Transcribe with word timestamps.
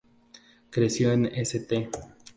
Creció 0.71 1.11
en 1.13 1.27
St. 1.27 1.87